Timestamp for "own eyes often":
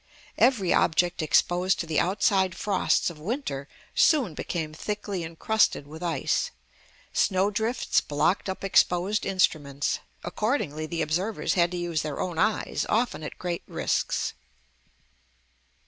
12.19-13.21